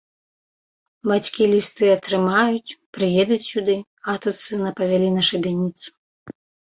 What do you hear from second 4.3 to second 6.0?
сына павялі на шыбеніцу.